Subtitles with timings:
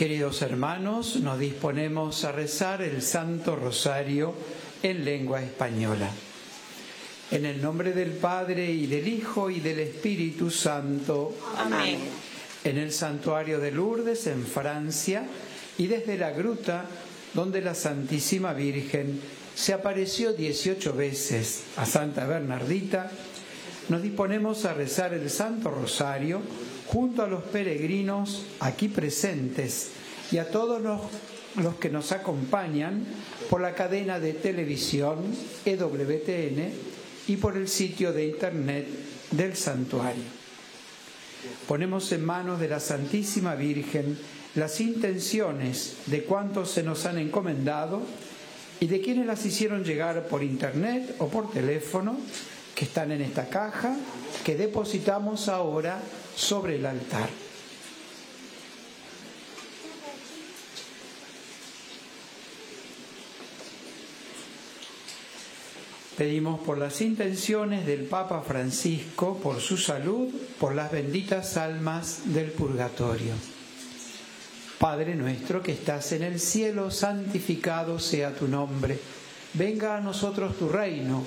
[0.00, 4.32] Queridos hermanos, nos disponemos a rezar el Santo Rosario
[4.82, 6.10] en lengua española.
[7.30, 11.36] En el nombre del Padre y del Hijo y del Espíritu Santo.
[11.58, 11.98] Amén.
[12.64, 15.26] En el santuario de Lourdes, en Francia,
[15.76, 16.86] y desde la gruta
[17.34, 19.20] donde la Santísima Virgen
[19.54, 23.10] se apareció 18 veces a Santa Bernardita,
[23.90, 26.40] nos disponemos a rezar el Santo Rosario
[26.92, 29.90] junto a los peregrinos aquí presentes
[30.32, 33.04] y a todos los, que nos acompañan
[33.48, 35.18] por la cadena de televisión
[35.64, 36.72] EWTN
[37.28, 38.88] y por el sitio de internet
[39.30, 40.24] del santuario.
[41.68, 44.18] Ponemos en manos de la Santísima Virgen
[44.56, 48.02] las intenciones de cuantos se nos han encomendado
[48.80, 52.16] y de quienes las hicieron llegar por internet o por teléfono,
[52.74, 53.96] que están en esta caja
[54.44, 56.00] que depositamos ahora
[56.40, 57.28] sobre el altar.
[66.16, 72.50] Pedimos por las intenciones del Papa Francisco, por su salud, por las benditas almas del
[72.50, 73.32] purgatorio.
[74.78, 78.98] Padre nuestro que estás en el cielo, santificado sea tu nombre.
[79.54, 81.26] Venga a nosotros tu reino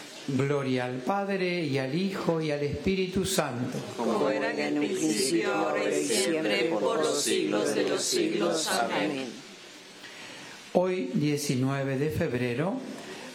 [0.27, 3.77] Gloria al Padre y al Hijo y al Espíritu Santo.
[3.97, 8.67] Como era en el principio, ahora y siempre, por los siglos de los siglos.
[8.67, 9.25] Amén.
[10.73, 12.75] Hoy, 19 de febrero,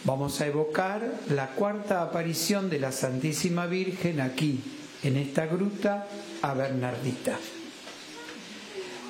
[0.05, 4.59] vamos a evocar la cuarta aparición de la Santísima Virgen aquí,
[5.03, 6.07] en esta gruta,
[6.41, 7.37] a Bernardita.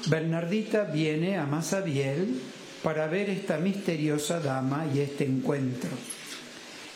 [0.07, 2.41] Bernardita viene a Masabiel
[2.81, 5.89] para ver esta misteriosa dama y este encuentro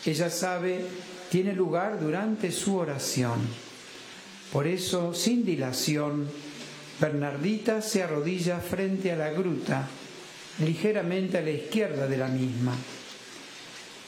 [0.04, 0.84] ella sabe,
[1.30, 3.40] tiene lugar durante su oración.
[4.52, 6.28] Por eso, sin dilación,
[7.00, 9.88] Bernardita se arrodilla frente a la gruta,
[10.58, 12.74] ligeramente a la izquierda de la misma,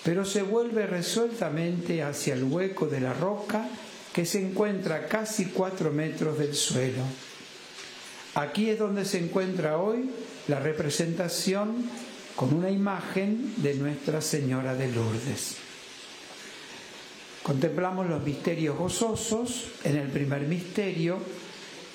[0.04, 3.66] pero se vuelve resueltamente hacia el hueco de la roca
[4.12, 7.02] que se encuentra a casi cuatro metros del suelo.
[8.34, 10.10] Aquí es donde se encuentra hoy
[10.48, 11.88] la representación
[12.36, 15.63] con una imagen de Nuestra Señora de Lourdes.
[17.44, 19.66] Contemplamos los misterios gozosos.
[19.84, 21.18] En el primer misterio,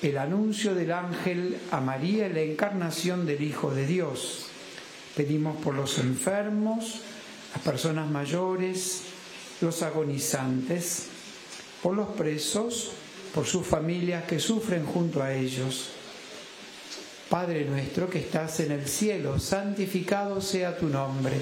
[0.00, 4.46] el anuncio del ángel a María la encarnación del Hijo de Dios.
[5.16, 7.00] Pedimos por los enfermos,
[7.52, 9.02] las personas mayores,
[9.60, 11.08] los agonizantes,
[11.82, 12.92] por los presos,
[13.34, 15.88] por sus familias que sufren junto a ellos.
[17.28, 21.40] Padre nuestro que estás en el cielo, santificado sea tu nombre.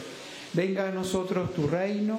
[0.54, 2.18] Venga a nosotros tu reino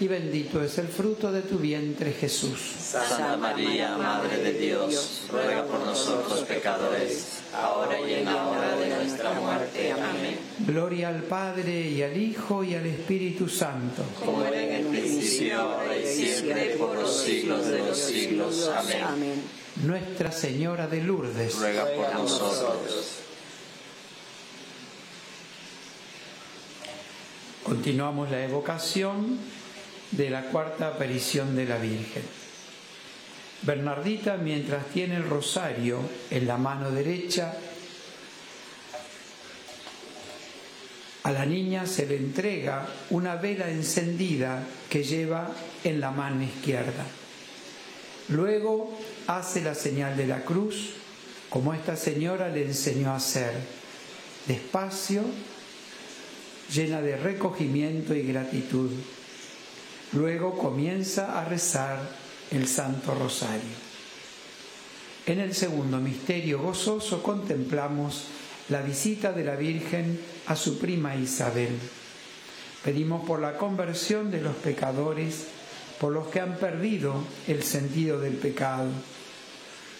[0.00, 2.58] y bendito es el fruto de tu vientre, Jesús.
[2.78, 8.88] Santa María, Madre de Dios, ruega por nosotros pecadores, ahora y en la hora de
[8.88, 9.92] nuestra muerte.
[9.92, 10.38] Amén.
[10.60, 14.02] Gloria al Padre y al Hijo y al Espíritu Santo.
[14.18, 18.70] Como era en el principio, ahora y siempre, por los siglos de los siglos.
[18.76, 19.42] Amén.
[19.84, 21.54] Nuestra Señora de Lourdes.
[21.56, 23.20] Ruega por nosotros.
[27.64, 29.38] Continuamos la evocación
[30.16, 32.22] de la cuarta aparición de la Virgen.
[33.62, 36.00] Bernardita, mientras tiene el rosario
[36.30, 37.54] en la mano derecha,
[41.22, 45.50] a la niña se le entrega una vela encendida que lleva
[45.82, 47.06] en la mano izquierda.
[48.28, 50.90] Luego hace la señal de la cruz,
[51.48, 53.52] como esta señora le enseñó a hacer,
[54.46, 55.22] despacio,
[56.70, 58.90] llena de recogimiento y gratitud.
[60.14, 61.98] Luego comienza a rezar
[62.52, 63.84] el Santo Rosario.
[65.26, 68.24] En el segundo misterio gozoso contemplamos
[68.68, 71.76] la visita de la Virgen a su prima Isabel.
[72.84, 75.46] Pedimos por la conversión de los pecadores,
[75.98, 78.90] por los que han perdido el sentido del pecado,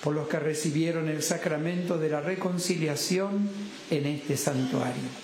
[0.03, 3.49] por los que recibieron el sacramento de la reconciliación
[3.91, 5.24] en este santuario.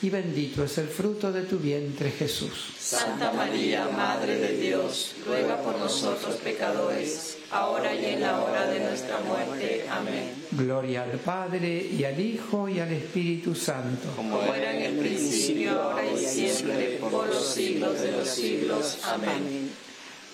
[0.00, 2.72] y bendito es el fruto de tu vientre Jesús.
[2.78, 8.80] Santa María, Madre de Dios, ruega por nosotros pecadores, ahora y en la hora de
[8.80, 9.86] nuestra muerte.
[9.90, 10.34] Amén.
[10.52, 14.08] Gloria al Padre y al Hijo y al Espíritu Santo.
[14.14, 18.98] Como era en el principio, ahora y siempre, por los siglos de los siglos.
[19.04, 19.70] Amén.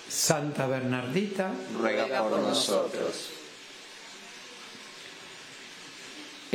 [0.07, 3.29] Santa Bernardita, ruega por nosotros.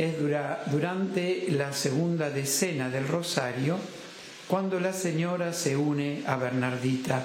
[0.01, 3.77] Es dura, durante la segunda decena del Rosario
[4.47, 7.23] cuando la señora se une a Bernardita.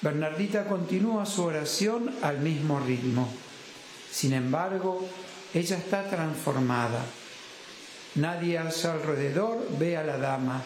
[0.00, 3.32] Bernardita continúa su oración al mismo ritmo.
[4.10, 5.06] Sin embargo,
[5.54, 7.04] ella está transformada.
[8.16, 10.64] Nadie a su alrededor ve a la dama,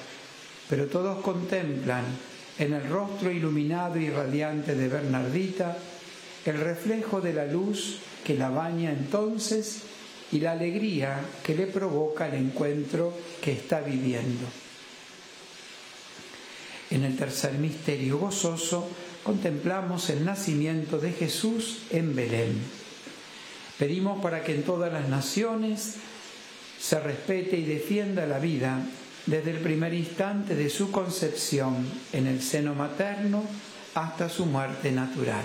[0.70, 2.04] pero todos contemplan
[2.58, 5.76] en el rostro iluminado y radiante de Bernardita
[6.46, 9.82] el reflejo de la luz que la baña entonces
[10.32, 14.46] y la alegría que le provoca el encuentro que está viviendo.
[16.90, 18.88] En el tercer misterio gozoso
[19.22, 22.60] contemplamos el nacimiento de Jesús en Belén.
[23.78, 25.96] Pedimos para que en todas las naciones
[26.80, 28.80] se respete y defienda la vida
[29.26, 33.42] desde el primer instante de su concepción en el seno materno
[33.94, 35.44] hasta su muerte natural.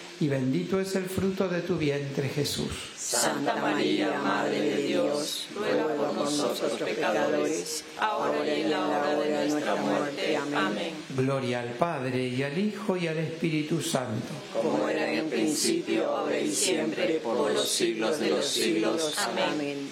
[0.21, 2.71] y bendito es el fruto de tu vientre Jesús.
[2.95, 9.49] Santa María, Madre de Dios, ruega por nosotros pecadores, ahora y en la hora de
[9.49, 10.37] nuestra muerte.
[10.37, 10.93] Amén.
[11.17, 14.27] Gloria al Padre y al Hijo y al Espíritu Santo.
[14.53, 19.15] Como era en el principio, ahora y siempre, por los siglos de los siglos.
[19.17, 19.91] Amén.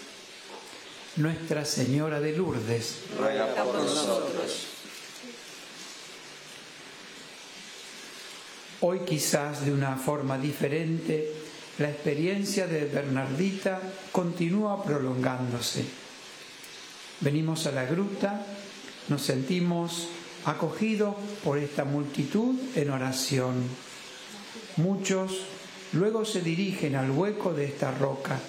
[1.16, 4.79] Nuestra Señora de Lourdes, Ruega por nosotros.
[8.82, 11.34] Hoy quizás de una forma diferente,
[11.80, 13.82] la experiencia de Bernardita
[14.14, 15.84] continúa prolongándose.
[17.20, 18.46] Venimos a la gruta,
[19.10, 20.08] nos sentimos
[20.46, 23.64] acogidos por esta multitud en oración.
[24.78, 25.42] Muchos
[25.92, 28.40] luego se dirigen al hueco de esta roca.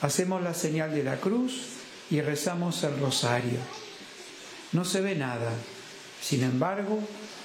[0.00, 1.64] Hacemos la señal de la cruz
[2.10, 3.58] y rezamos el rosario.
[4.72, 5.52] No se ve nada,
[6.22, 7.00] sin embargo,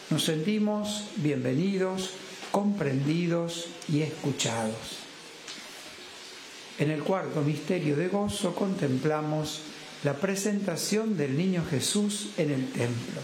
[0.09, 2.11] nos sentimos bienvenidos,
[2.51, 4.99] comprendidos y escuchados.
[6.79, 9.61] En el cuarto misterio de gozo contemplamos
[10.03, 13.21] la presentación del niño Jesús en el templo.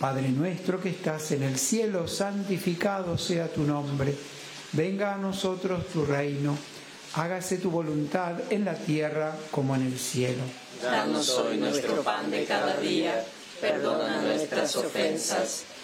[0.00, 4.14] Padre nuestro que estás en el cielo, santificado sea tu nombre.
[4.72, 6.56] Venga a nosotros tu reino.
[7.14, 10.42] Hágase tu voluntad en la tierra como en el cielo.
[10.82, 13.24] Danos hoy nuestro pan de cada día.
[13.60, 15.64] Perdona nuestras ofensas,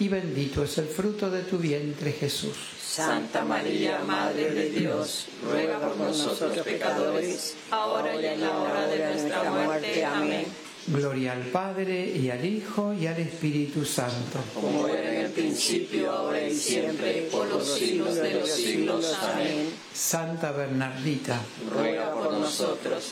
[0.00, 2.56] y bendito es el fruto de tu vientre Jesús.
[2.80, 8.98] Santa María, Madre de Dios, ruega por nosotros pecadores, ahora y en la hora de
[8.98, 10.04] nuestra muerte.
[10.04, 10.46] Amén.
[10.86, 14.38] Gloria al Padre y al Hijo y al Espíritu Santo.
[14.54, 19.14] Como era en el principio, ahora y siempre, por los siglos de los siglos.
[19.22, 19.70] Amén.
[19.92, 23.10] Santa Bernardita, ruega por nosotros.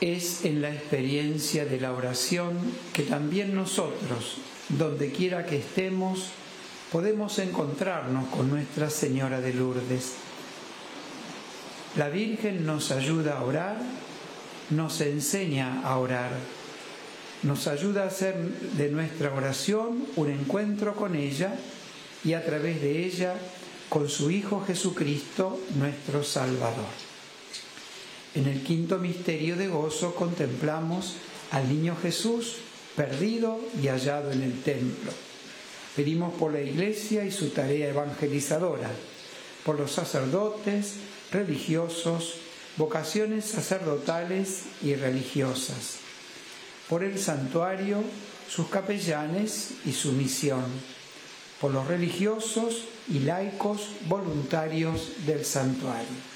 [0.00, 2.58] Es en la experiencia de la oración
[2.92, 4.36] que también nosotros,
[4.68, 6.32] donde quiera que estemos,
[6.92, 10.14] podemos encontrarnos con Nuestra Señora de Lourdes.
[11.96, 13.78] La Virgen nos ayuda a orar,
[14.68, 16.30] nos enseña a orar,
[17.42, 21.54] nos ayuda a hacer de nuestra oración un encuentro con ella
[22.22, 23.34] y a través de ella
[23.88, 27.15] con su Hijo Jesucristo, nuestro Salvador.
[28.36, 31.14] En el quinto misterio de gozo contemplamos
[31.52, 32.56] al niño Jesús
[32.94, 35.10] perdido y hallado en el templo.
[35.96, 38.90] Pedimos por la iglesia y su tarea evangelizadora,
[39.64, 40.96] por los sacerdotes,
[41.32, 42.34] religiosos,
[42.76, 45.96] vocaciones sacerdotales y religiosas,
[46.90, 48.02] por el santuario,
[48.50, 50.66] sus capellanes y su misión,
[51.58, 56.35] por los religiosos y laicos voluntarios del santuario.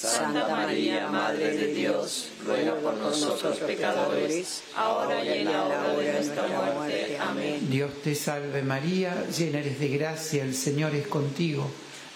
[0.00, 6.12] Santa María, Madre de Dios, ruega por nosotros pecadores, ahora y en la hora de
[6.12, 7.18] nuestra muerte.
[7.20, 7.68] Amén.
[7.68, 11.70] Dios te salve María, llena eres de gracia, el Señor es contigo.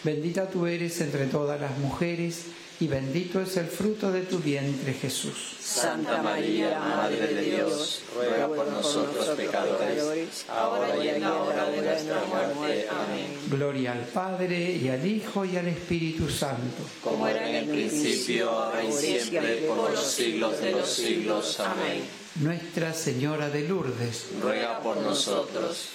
[0.04, 2.44] Bendita tú eres entre todas las mujeres,
[2.78, 5.56] y bendito es el fruto de tu vientre Jesús.
[5.60, 11.80] Santa María, Madre de Dios, ruega por nosotros pecadores, ahora y en la hora de
[11.80, 12.86] nuestra muerte.
[12.90, 13.38] Amén.
[13.48, 16.82] Gloria al Padre, y al Hijo, y al Espíritu Santo.
[17.02, 21.60] Como era en el principio, ahora y siempre, por los siglos de los siglos.
[21.60, 22.02] Amén.
[22.40, 25.88] Nuestra Señora de Lourdes, Ruega por nosotros.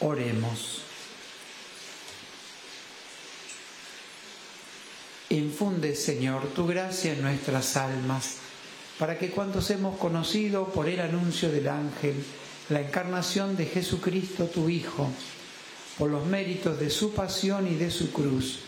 [0.00, 0.82] oremos.
[5.30, 8.36] Infunde, Señor, tu gracia en nuestras almas,
[8.98, 12.14] para que cuantos hemos conocido por el anuncio del ángel
[12.68, 15.08] la encarnación de Jesucristo, tu Hijo,
[15.98, 18.60] por los méritos de su pasión y de su cruz,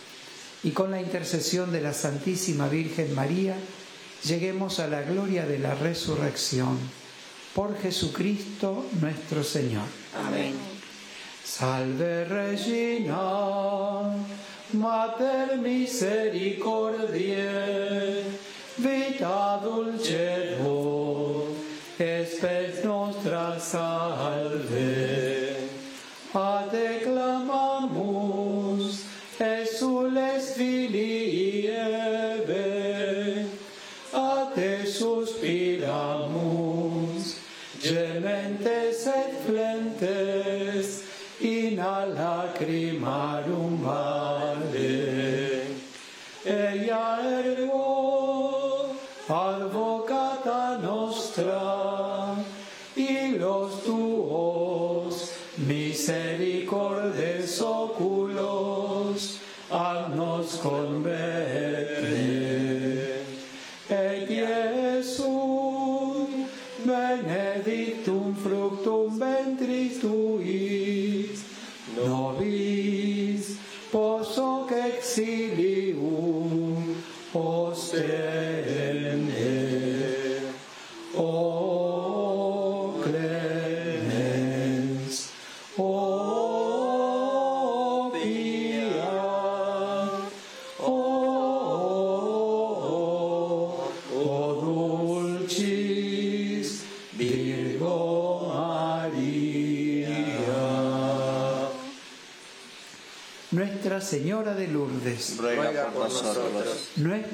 [0.62, 3.56] y con la intercesión de la Santísima Virgen María,
[4.24, 6.78] lleguemos a la gloria de la resurrección.
[7.54, 9.86] Por Jesucristo nuestro Señor.
[10.26, 10.54] Amén.
[11.44, 13.16] Salve Regina,
[14.74, 18.22] Mater misericordiae,
[18.76, 21.56] vita dulcedo,
[21.98, 25.17] espes nostra salve.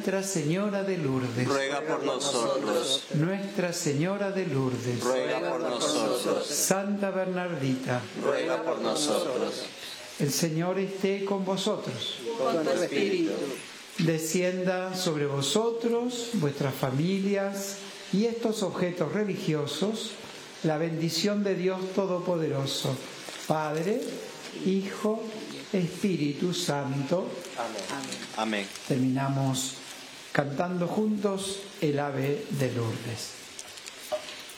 [0.05, 7.11] Nuestra Señora de Lourdes, ruega por nosotros, Nuestra Señora de Lourdes, ruega por nosotros, Santa
[7.11, 9.62] Bernardita, ruega por nosotros,
[10.19, 12.19] el Señor esté con vosotros.
[12.37, 13.33] Con tu espíritu.
[13.97, 17.77] descienda sobre vosotros, vuestras familias
[18.12, 20.11] y estos objetos religiosos
[20.64, 22.95] la bendición de Dios Todopoderoso,
[23.49, 24.03] Padre,
[24.67, 25.23] Hijo,
[25.73, 27.27] Espíritu Santo.
[28.37, 28.67] amén.
[28.87, 29.79] Terminamos
[30.35, 33.35] cantando juntos el ave de Lourdes.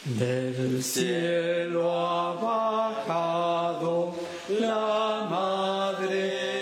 [0.05, 2.33] Del cielo ha
[3.05, 4.15] bajado
[4.59, 6.56] la Madre